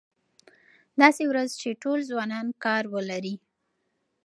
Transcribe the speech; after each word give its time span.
داسې 1.01 1.23
ورځ 1.31 1.49
چې 1.61 1.79
ټول 1.83 1.99
ځوانان 2.09 2.47
کار 2.63 2.83
ولري. 2.93 3.35